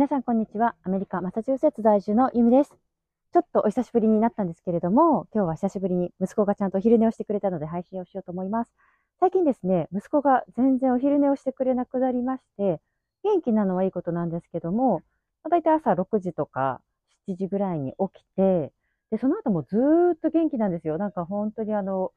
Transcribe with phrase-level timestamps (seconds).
[0.00, 0.76] 皆さんこんにちは。
[0.82, 2.70] アメリカ・マサチューセッツ在住のユミです。
[3.34, 8.72] ちょっとお久しぶりになったんですけれども、今日は久しぶりに息子がちゃんとお昼寝をしてくれたので配信をしようと思います。
[9.20, 12.80] 最近ですね、息子が全然お昼寝をしてくれなくなりまして、
[13.24, 15.02] 元気なのはいいことなんですけども、
[15.50, 16.80] だいたい朝6時とか
[17.28, 18.72] 7時ぐらいに起きて、
[19.10, 20.96] で、その後もずーっと元気なんですよ。
[20.96, 22.10] なんか本当にあの、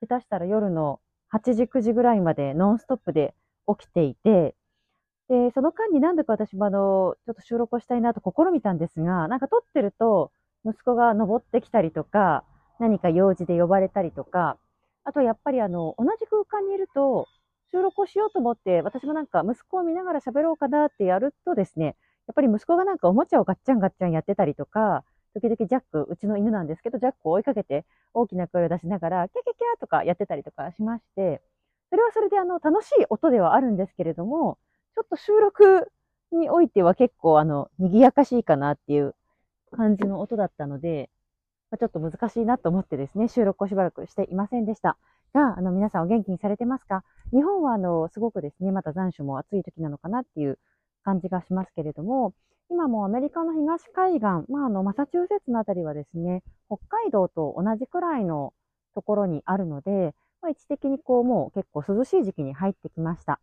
[0.00, 0.98] 下手したら夜の
[1.32, 3.32] 8時、9時ぐらいまでノンストップで
[3.68, 4.56] 起きていて、
[5.28, 10.32] で、その間に何度か私もあの、ちょっと収録をしたいなと試みたんですが、なんか撮ってると、
[10.64, 12.44] 息子が登ってきたりとか、
[12.80, 14.56] 何か用事で呼ばれたりとか、
[15.04, 17.26] あとやっぱりあの、同じ空間にいると、
[17.70, 25.04] 収録をしようと思って、私もなんか息子を見ながら喋ろうかなってやるとですね、やっぱり息子がなんかおもちゃをガッチャンガッチャンやってたりとか、
[25.34, 27.84] 時々ジャック、うちの犬なんですけど、ジャックを追いかけて
[28.14, 31.42] 大きな声を出しながら、キャキャキャとかやってたりとかしまして、
[31.90, 34.58] それはそれであの、楽しい音ではあるんですけれども、
[34.98, 35.92] ちょっと収録
[36.32, 39.14] においては結構あの、賑やかしいかなっていう
[39.70, 41.08] 感じの音だったので、
[41.70, 44.96] まあ、ちょっと難しいなと思ってですね、収録をしばらくしていませんでした。
[45.32, 47.04] が、あの、皆さんお元気にされてますか？
[47.32, 50.58] 日本はあの、すごくですね、また残暑も暑い時なのかなっていう
[51.04, 52.34] 感じがしますけれども、
[52.68, 58.52] 今もアメリカの東海岸、まあ、あの、マサチューセッツのあたりはですね、北海道と同じくらいの
[58.96, 63.38] ところにあるので、まあ、位置的にこう、もう結構涼しい時期に入ってきました。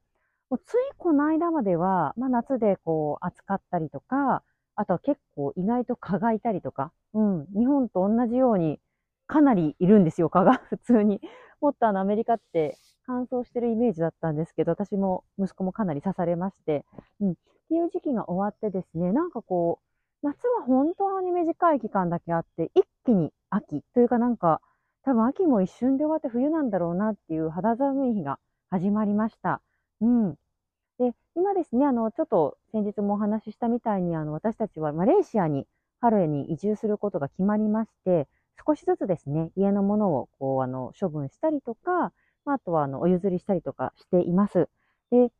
[0.50, 4.44] もうついこの間までは、まあ、夏でこう暑かったりとか、
[4.76, 8.80] あとは結構意外と蚊がいたりとか、うん、日本と同じように
[9.28, 11.22] かなりいるんですよ、蚊が 普通に。
[11.62, 16.86] もっとあのアメリカって乾燥してるイメージだったんですけど、私も息子もかなり刺されまして、
[17.22, 17.36] うん、っ
[17.70, 24.62] ていう時期が終わってですね、なんかこう、夏は本当に短い期間だけあって、一気に秋というかなんか、
[25.04, 29.62] 多分秋も一瞬で終わって冬なんだろうなっていう肌寒い日が始まりました。
[30.02, 30.36] うん。
[31.00, 35.68] で、今ですね、あの、ちょっと先日もお話ししたみたいに、あの、私たちはマレーシアに
[36.02, 38.28] 春に移住することが決まりまして、
[38.68, 42.14] 少しずつですね、家のものを、こう、あの、処分したりとか、
[42.46, 44.70] まあ、あとは、あの、お譲りしたりとかしています。
[45.12, 45.32] で、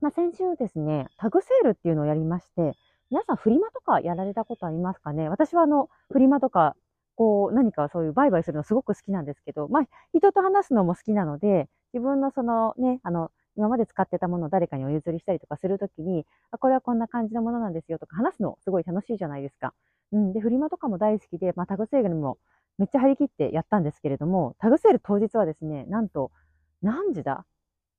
[0.00, 2.74] まあ、先週ですね、タグセールっていうのをやりまして、
[3.10, 5.28] 皆さんフリマとかやられたことありますかね？
[5.28, 6.76] 私はあの、フリマとか、
[7.16, 9.84] こう、何かそういう売買するのすごく好きなんですけど、まあ、
[10.14, 19.74] 人と話すのも好きなので、自分のそのね、あの、今まで使ってたものを誰かにお譲りしたりとかするときに、あ、これはこんな感じのものなんですよとか話すのすごい楽しいじゃないですか。
[20.12, 20.32] うん。
[20.32, 22.38] で、フリマとかも大好きで、まあ、タグセールにも
[22.78, 26.30] めっちゃ張り切ってやったんですけれども、タグセール当日はですね、なんと、
[26.82, 27.46] 何時だ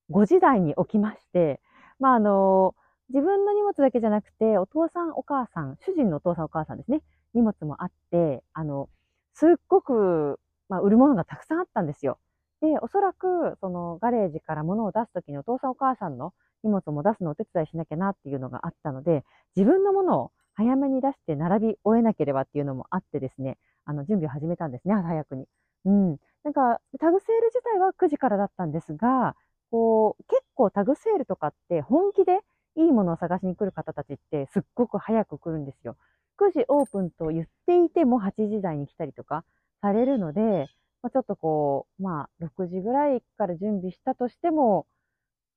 [0.10, 1.60] ?5 時台に起きまして、
[2.00, 2.76] まあ、あの、
[3.10, 7.02] 自分の荷物だけじゃなくて、お父さんお母さん、主人のお父さんお母さんですね、
[7.34, 8.90] 荷物もあって、あの、
[9.34, 12.20] すっごく、まあ、売るものがたくさんあったんですよ。
[12.62, 19.24] で、おそらく、そのガレージから物を出すときにお父さんお母さんの荷物も出すのをお手伝いしなきゃなっていうのがあったので、
[19.56, 25.46] 自分のものを早めに出して並び終えなければっていうのもあってですね、あの、準備を始めたんですね、早くに。
[25.86, 26.18] うん。
[26.44, 29.36] なんか、タグセール自体は9時からだったんですが、
[29.70, 32.40] こう、結構タグセールとかって本気で
[32.76, 35.98] いいものを探しに来る方たちってすっごく早く来るんですよ。
[36.38, 39.44] 9時オープンと言っていても8時台に来たりとか
[39.82, 40.68] されるので、
[41.08, 44.86] まあ、ちょっとこう、まあ、6時ぐらいから準備したとしても、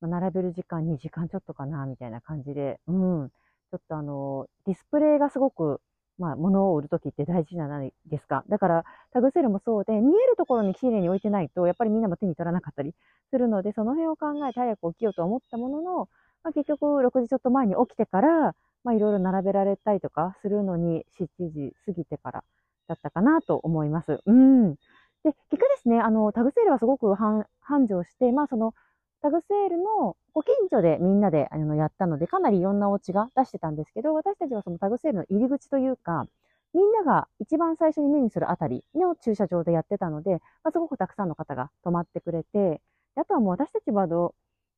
[0.01, 3.29] まあ、並べる時間2時間ちょっとかな、みたいな感じで、うん。
[3.29, 5.81] ちょっとあの、ディスプレイがすごく、
[6.17, 8.45] まあ、物を売るときって大事じゃないですか。
[8.49, 12.95] だから、タグセルもそうで、見えるところに綺麗に置いてないと、やっぱりみんなも手に取らなかったり
[13.29, 16.09] するので、その辺を考えて早く起きようと思ったものの、
[16.43, 22.43] まあ、結局6時ちょっと前に起きてから、まあ、いろいろ並べられたりとかするのに7時過ぎてから
[22.87, 24.19] だったかなと思います。
[24.25, 24.75] うん。
[25.23, 27.45] で、結果ですね、あの、タグセールはすごく繁
[27.87, 28.73] 盛して、まあその、
[29.21, 36.25] タグセールのご近所でみんなであのやったので、かなりいろんなお家が出してたんですけど、私たちはそのタグセールの入り口というか、
[36.73, 42.81] みんなが一番最初に目にするあたりの駐車場でやってたので、まあ、すごくたくさんの方が泊まってくれて、
[43.15, 44.33] あとはもう私たちはど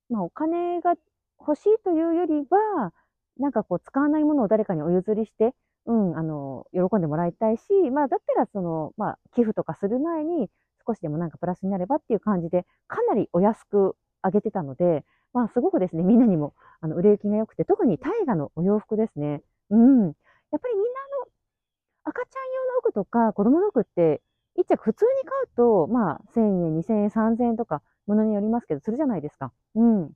[0.09, 0.95] まあ、お金が
[1.39, 2.93] 欲しいというよりは、
[3.37, 5.53] なんかこう使わないものを誰かにお譲りして、
[5.85, 10.49] うん、あの、喜んでもらいたいし、まあ、だったら、その、まあ、寄付とかする前に、
[10.87, 15.03] 少しでもなんかプラスになればっていう感じで、かなりお安くあげてたので、
[15.33, 19.41] まあ、すごくですね、みんなにも、あの、売れ行きが良くて、特に大河のお洋服ですね。
[19.69, 20.05] うん。
[20.05, 20.13] やっ
[20.61, 20.89] ぱりみんな
[21.23, 21.31] あの、
[22.05, 24.21] 赤ちゃん用の服とか子供の服って、
[24.55, 29.51] 一着普通に買うと、まあ、1000円、2000円、3000円とか、ものによりますけど、するじゃないですか。
[29.75, 30.11] うん。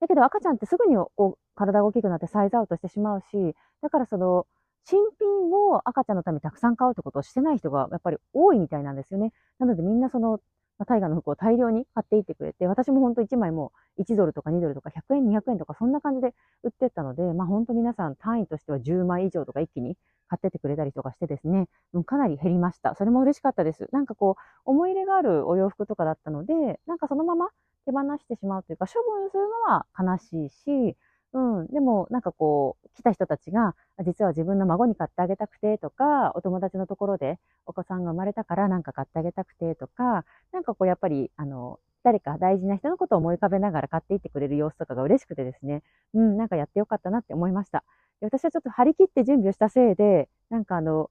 [0.00, 4.46] だけど赤ちゃんってすぐにこう体が大きくなってサイズアウトしてしまうし、だからその、
[4.88, 9.32] 新品を赤ちゃんのためにたくさん買うってことをしてない人がやっぱり多いみたいなんですよね。
[9.58, 10.40] なのでみんなその
[10.78, 19.96] まあ、タイガの服を大量に買っていってくれて、私も本当1枚も1ドルとか2ドルとか100円、200円とかそんな感じで売ってったので、まあ本当皆さん単位としては10枚以上とか一気に
[20.28, 22.94] 買ってってくれたりとかしてですね、う、かなり減りました。
[22.94, 23.88] それも嬉しかったです。
[23.92, 27.48] なんかこう、思い入れがあるお洋服とかだったので、なんかそのまま
[27.86, 30.96] 手放してしまうというか、処分するのは悲しいし、
[31.32, 33.74] うん、でもなんかこう、来た人たちが、
[34.04, 45.82] 実は自分の孫に買ってあげたくてとか、お友達のところでお子さんが生まれたからなんか買ってあげたくてとか、なんかこうやっぱり、あの、誰か大事な人のことを思い浮かべながら買っていってくれる様子とかが嬉しくてですね、
[46.14, 47.82] うん、なんかやってよかったなって思いました。
[48.20, 51.10] で私はちょっと張り切って準備をしたせいで、なんかあの、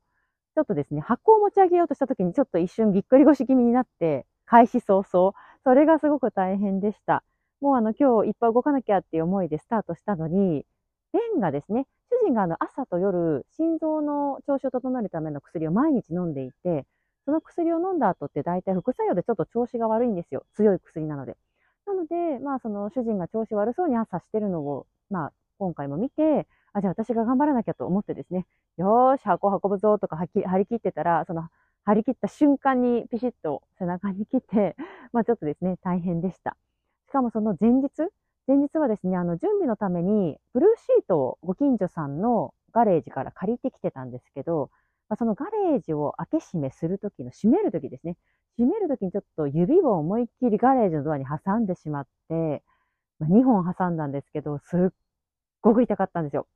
[0.55, 5.33] ちょっとですね、箱を持ち上げようとした時にちょっと一瞬ぎっくり腰気味になって、開始早々、
[5.65, 7.23] それがすごく大変でした。
[7.61, 10.65] もうあの今日いっぱい動かなきゃっていう思いでスタートしたのに、
[11.13, 16.85] 便がですね、主人があの朝と夜、心臓の調子を整えるための薬を毎日飲んでいて、
[17.25, 20.45] その薬を飲んだ後って大体副作用でちょっと調子が悪いんですよ。
[20.53, 21.37] 強い薬なので。
[21.87, 28.45] なので、まあその主人が調子悪そうに朝してるのを、まあ今回も見て、あ、じゃあ私が頑張らなきゃと思ってですね、
[28.77, 31.47] よーし、箱運ぶぞとか張り切ってたら、その
[31.85, 34.75] 張り切った瞬間にピシッと背中に来て、
[35.13, 36.57] まあちょっとですね、大変でした。
[37.15, 37.89] しかもその前日、
[38.45, 44.69] 前日はですね、あの、準備のために、ブルーシートをご近所さんのガレージから借りてきてたんですけど、
[45.07, 48.17] まあ、そのガレージを開け閉めするときの、閉めるときですね。
[48.57, 52.61] 閉めるときにちょっと指を思いっきりガレージのドアに挟んでしまって、
[53.19, 54.93] まあ、2本挟んだんですけど、すっ
[55.61, 56.47] ごく痛かったんですよ。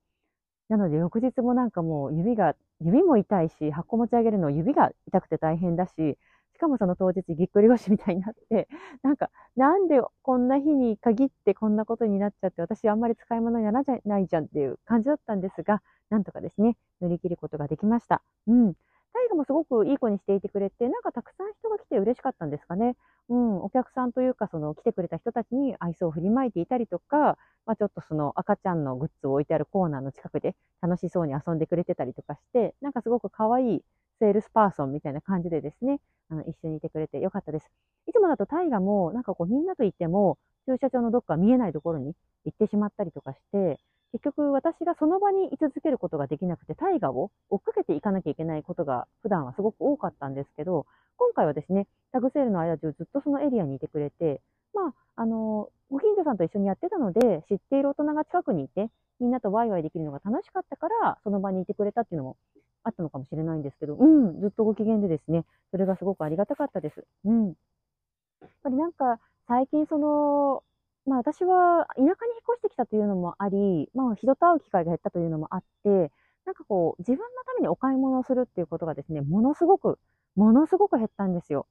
[0.68, 6.18] なので翌日もなんかもう指が、指も痛いし、箱持ち上げるの指が痛くて大変だ、し
[6.60, 8.68] しかもその当日ぎっくり腰みたいになって、
[9.02, 18.22] なんか、なんでこんな日に限ってこんなことになっちゃって、私あんまり使い物にならないじゃんっていう感じだったんですが、なんとかですね、乗り切ることができました。
[18.48, 18.74] うん。
[19.14, 22.98] タイガもすごくいい子にしていてくれて、なんかたくさん人が来て嬉しかったんですかね。
[23.30, 33.84] うん、お客さんというか、その来てくれた人たちに愛想を振りまいていたりとか、まあ、ちょっとその赤ちゃんのグッズを置いてあるコーナーの近くで楽しそうに遊んでくれてたりとかして、なんかすごく可愛い
[34.20, 36.00] セールスパーソンみたいな感じでですね、
[36.30, 37.72] あの、一緒にいてくれてよかったです。
[38.08, 40.38] いつもだとタイガも、なんかこうみんなと行っても、
[40.68, 42.14] 駐車場のどっか見えないところに
[42.46, 43.80] 行ってしまったりとかして、
[44.12, 50.86] 結局私がその場に居続けることができなくて、タイガを追っかけていかなきゃいけないことが普段はすごく多かったんですけど、
[51.18, 54.42] 今回はですね、タグセールの間中ずっとそのエリアにいてくれて、
[54.74, 58.90] まあ、あの、ご近所さんと一緒にやってたので、知っている大人が近くにいて、
[59.20, 62.38] みんなとワイワイできるのが楽しかったから、その場にいてくれたっていうのも
[62.84, 67.06] あったのかもしれないんですけど、うん、ずっとご機嫌でですね、それがすごくありがたかったです。
[67.26, 67.48] うん。
[67.48, 70.64] やっぱりなんか、最近その、
[71.06, 72.14] まあ私は田舎に引っ
[72.54, 76.12] 越してきたというのもあり、まあ人と会う機会が減ったというのもあって、
[76.46, 80.00] なんかこう、自分のためにお買い物をするっていうことがですね、ものすごく、
[80.36, 81.68] ものすごく減ったんですよ。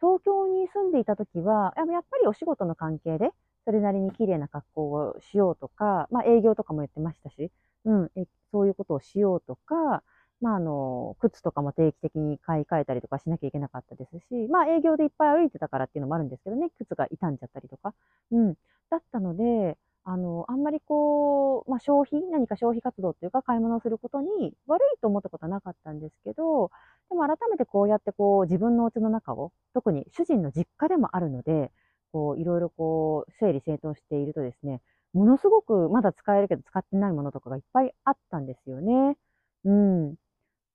[0.00, 3.30] 東京に住んでいた時は、やっぱりお仕事の関係で、
[3.64, 7.50] それなりに綺麗な格好をしようとか、まあ営業とかもやってましたし、
[7.84, 8.10] うん、
[8.52, 10.02] そういうことをしようとか、
[10.40, 17.94] まあ、あの、靴とかも定期的に買い替えたりとかしなきゃいけなかったですし、まあ、営業でいっぱい歩いてたからっていうのもあるんですけどね、靴が傷んじゃったりとか、
[18.30, 18.54] うん、
[18.90, 26.70] だったので、あの、あんまりこう、まあ、消費、何か消費活動っていうか買い物をすることに悪いと思ったことはなかったんですけど、
[27.10, 31.72] でも改めてこうやってこう自分のお家の中を、特に主人の実家でもあるので、
[32.12, 34.80] こういろいろこう整理整頓しているとですね、
[35.12, 39.16] ものすごくまだ使えるけど使ってないものとかがいっぱいあったんですよね。
[39.64, 40.14] うん。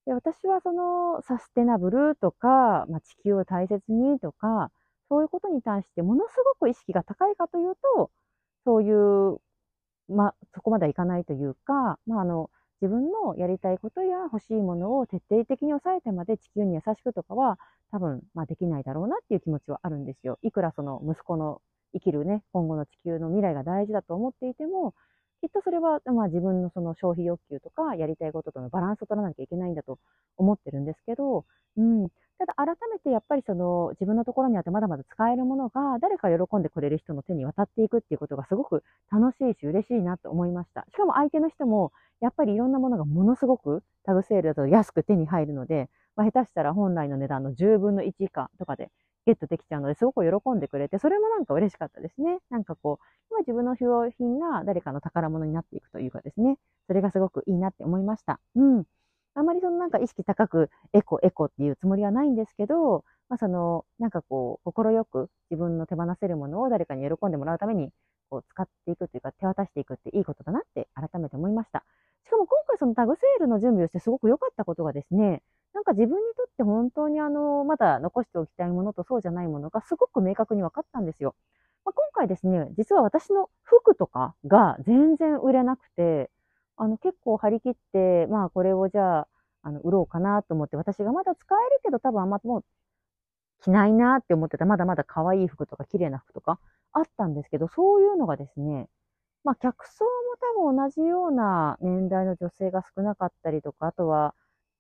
[0.05, 4.72] で私はそのサステナブルとか、まあ、地球を大切にとか、
[5.10, 8.12] そういうことに対してものすごく意識が高いかというと、
[8.65, 9.39] そういう、
[10.10, 12.50] まあ、そこまではいかないというか、まあ、あの、
[12.81, 17.60] 自分のやりたいことや欲しいものを徹底的に抑えてまで地球に優しくとかは
[17.91, 20.39] 多分、まあ、できないだろうなっていう気持ちはあるんですよ。
[20.41, 21.62] いくらその息子の
[21.93, 24.96] 生きるね、今後の地球の未来が大事だと思っていても、
[25.41, 29.98] きっとそれは、まあ、自分のその消費欲求とかやりたいこととのバランスを取らなきゃいけないんだと
[30.38, 31.45] 思ってるんですけど、
[31.77, 40.86] うん、ただ改めてやっぱりその自分のところにあってまだまだ使えるものが誰か喜んでくれる人の手に渡っていくっていうことがすごく楽しいし嬉しいなと思いました。
[40.89, 48.89] しかも相手の人もやっぱりいろんなものがものすごくタグセールだと安く手に入るので、まあ、下手したら本来の値段の10分の1以下とかで
[49.25, 52.40] ゲットできちゃうのですごく喜んでくれて、それもなんか嬉しかったですね。
[52.50, 58.40] なんかこう、今自分の不要品が誰かの宝物になっていくというかですね、それがすごくいいなって思いました。
[58.56, 58.84] うん。
[59.34, 67.92] あまりそのなんか意識高くエコエコっていうつもりはないんですけど、まあその、なんかこう、心よく自分の手放せるものを誰かに喜んでもらうために、
[68.30, 71.84] こう使っていくというか手渡していくっていいことだなって改めて思いました。
[72.25, 81.36] しかも今回そのタグセールの準備をしてすごく良かったことがですね、なんか自分にとって本当にあの、まだ残しておきたいものとそうじゃないものがすごく明確に分かったんですよ。
[81.86, 86.30] まあ、今回ですね、実は私の服とかが全然売れなくて、
[86.78, 89.28] あの結構張り切って、まあこれをじゃあ、
[89.63, 92.66] あの売ろうかなと思って、私がまだ使えるけど多分あんまもう
[93.62, 96.60] 着ないなって思ってた、まだまだ可愛い服とか綺麗な服とか
[96.94, 98.90] あったんですけど、そういうのがですね、
[99.44, 100.12] まあ客層も
[100.66, 104.36] 多分同じような年代の女性が少なかったりとか、あとは、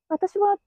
[0.09, 0.57] 私は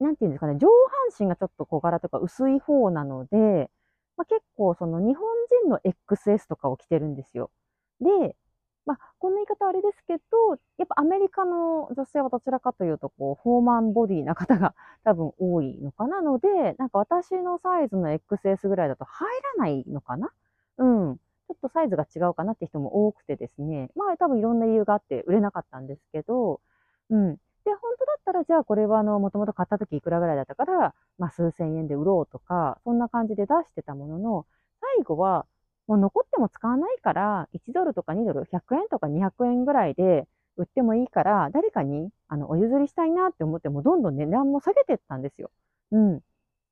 [0.00, 3.70] なんていうんですかね、上半身がちょっと小柄とか薄い方なので、
[4.16, 5.26] まあ、結構その日本
[5.62, 7.50] 人の XS とかを着てるんですよ。
[8.00, 8.36] で、
[8.86, 10.22] まあ、こんな言い方あれですけど、
[10.78, 20.30] やっぱアメリカの女性はどちらかというと、こう、フォーマンボディな方が 多分多いのかなので、なんか私のサイズの XS ぐらいだと入らないのかな？
[20.78, 21.16] うん。
[21.16, 23.90] ちょっとサイズが違うかなって人も多くてですね。
[23.96, 26.60] まあ多分いろんな理由があって売れなかったんですけど、
[27.10, 27.38] うん。
[27.66, 34.46] で、本当だったら、じゃあこれはあの、もともと買った時いくらぐらいだったから、まあ数千円で売ろうとか、そんな感じで出してたものの、
[34.96, 35.46] 最後は、
[35.88, 45.50] もう残っても使わないから、1ドルとか2ドル、100円とか200円ぐらいで売ってもいいから、誰かにあのお譲りしたいなって思って、もどんどん値段も下げてったんですよ。
[45.90, 46.20] うん。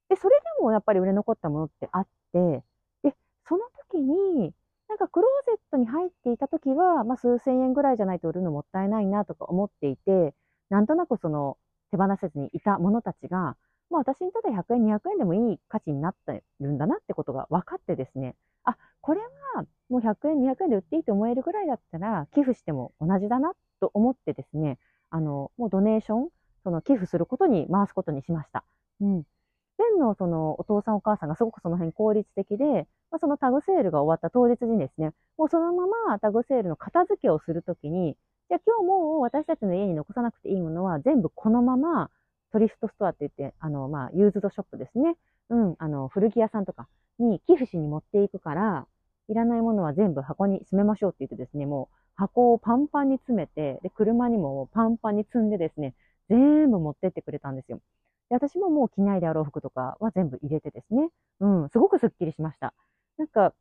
[0.09, 2.65] で、それでもやっぱり売れ残ったものってあって、
[3.03, 3.15] で、
[3.49, 4.55] その時に、
[4.89, 10.35] なんかクローゼットに入っていた時は、まあ数千円ぐらいじゃないと売るのもったいないなとか思っていて、
[10.71, 11.57] なんとなくその
[11.91, 13.57] 手放せずにいた者たちが、
[13.91, 19.21] まあ私にとって100円、200円でもいい価値になってるんだなってことが分かってですね、あ、これ
[19.55, 24.79] はもう100円、200円で売っていいと思えるぐらいだったら寄付しても同じだなと思ってですね、
[25.11, 26.29] あの、もうドネーション、
[26.65, 28.65] その寄付することに回すことにしました。
[29.01, 29.23] うん。
[29.77, 32.65] ベンのそのお父さんお母さんがすごくその辺効率的で、
[33.11, 38.17] まあ、そのタグセールが終わった当日にですね、もうそのままタグセールの片付けをするときに、
[38.49, 42.11] じゃあ今日もう私たちの家に残さなくていいものは全部このまま
[42.55, 45.17] トリフトストアって言って、あの、まあ、ユーズドショップですね。
[45.51, 46.87] うん、あの、古着屋さんとか
[47.19, 48.87] に寄付しに持っていくから、
[49.29, 55.95] いらないものは全部箱に詰めましょうって言ってですね、もう箱をパンパンに詰めて、で、車にもパンパンに積んでですね、
[56.29, 57.81] 全部持ってってくれたんですよ。
[58.31, 61.09] で、私ももう着ないであろう服とかは全部入れてですね、
[61.41, 62.73] うん、すごくスッキリしました。
[63.19, 63.53] なんか、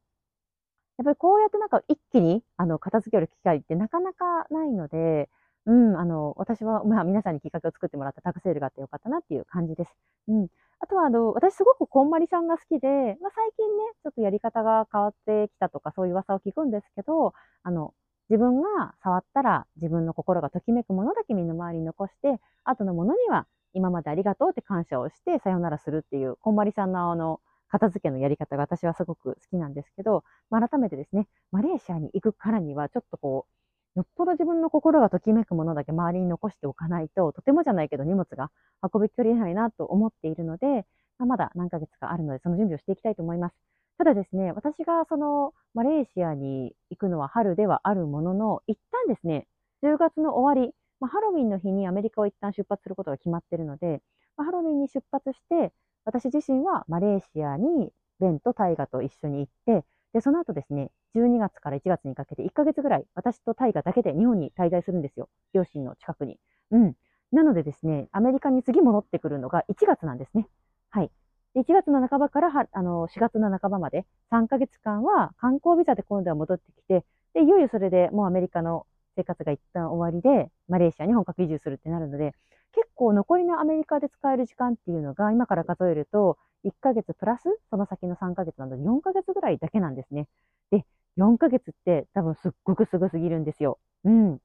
[0.98, 5.30] やっぱりこうやってなんか一気にあの片付ける機会ってなかなかないので、
[5.66, 9.92] うん、あの、私は、まあ皆さんにきっかけを作ってもらったタクセールがあってよかったなっていう感じです。
[10.28, 10.48] うん。
[10.80, 12.88] あとは、あの、私すごくこんまりさんが好きで、
[13.22, 17.34] まあ最近ね、ちょっとやり方が変わってきたとかそういう噂を聞くんですけど、
[17.64, 17.94] あの、
[18.30, 27.40] 自分が触ったら自分の心がときめくものだけ身の回りに残して、後のものには今までありがとうって感謝をしてさよならするっていう、こんまりさんのあの、
[27.74, 33.48] 片付けのやり方が私はすごく好きなんですけど、まあ、改めてですね、マレーシアに行くからには、ちょっとこ
[33.96, 38.52] う、よっぽど自分の心がときめくものだけ周りに残しておかないと、とてもじゃないけど荷物が
[38.94, 40.86] 運びきれないなと思っているので、
[41.18, 43.56] まあ、まだ何ヶ月かあるので、その準備をしていきたいと思います。
[43.98, 49.48] ただですね、私がそのマレーシアに行くのは春ではあるものの、一旦ですね、
[49.82, 54.04] 10月の終わり、まあ、ハロウィンの日にアメリカを一旦出発することが決まっているので、
[54.38, 55.74] まあ、ハロウィンに出発して、
[56.06, 65.30] 私自身はマレーシアにベンとタイガと一緒に行って、で、その後ですね、12月から1月にかけて1ヶ月ぐらい、私とタイガだけで日本に滞在するんですよ。
[65.54, 66.38] 両親の近くに。
[66.72, 66.94] うん。
[67.32, 70.48] なのでですね、アメリカに次戻ってくるのが1月なんですね。
[70.90, 71.12] はい。
[71.56, 82.34] 1月の半ばからはあの4月の半ばまで3ヶ月間は観光ビザで今度は戻ってきて、で、いよいよそれでもうアメリカの生活が一旦終わりで、マレーシアに本格移住するってなるので、
[82.74, 90.28] 結構残りのアメリカで使える時間っていうのが今から数えると1ヶ月プラスその先の3ヶ月なので4ヶ月ぐらいだけなんですね。
[90.72, 90.86] で、
[91.18, 93.80] 4ヶ月って多分すっごくすごすぎるんですよ。
[94.04, 94.40] うん。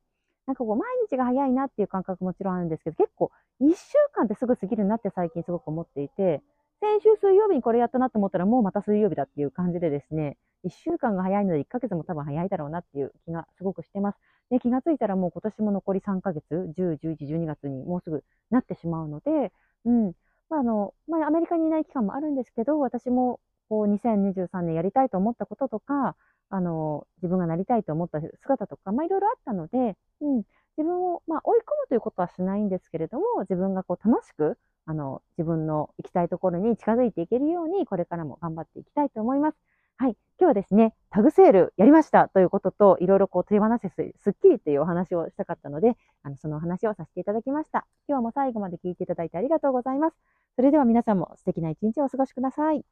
[0.46, 3.30] なんかこう毎日が早いなっていう感覚もちろんあるんですけど、結構
[3.60, 6.42] 1週間ってすぐ過ぎるなって最近すごく思っていて、
[6.80, 14.18] 先週水曜日にこれやったなと思ったらもうまた水曜日だっていう感じでですね、1週間が早いので1ヶ月も多分早いだろうなっていう気がすごくしてます。
[14.50, 19.52] で、気がついたらもう今年も残り3ヶ月、10、11、12月にもうすぐなってしまうので、
[19.84, 20.12] うん。
[20.48, 26.16] まあ、あの、まあ、アメリカにいない期間もあるんですけど、私もこう2023年やりたいと思ったこととか、
[26.50, 30.42] あの、自分がなりたいと思った姿とか、まあ、いろいろあったので、うん。
[30.78, 39.56] 自分を、まあ、追い込むということはしないんですけれども、自分がこう楽しく、あの、自分の行きたいところに近づいていけるように、これからも頑張っていきたいと思います。
[40.00, 40.10] はい。
[40.10, 47.84] 今日はですね、タグセールやりましたということと、いろいろこう手放せすすっきりというお話をしたかったので、あの、そのお話をさせていただきました。
[48.06, 50.16] 今日も最後まで聞いていただいてありがとうございます。
[50.54, 52.84] それでは皆さんも素敵な一日をお過ごしください。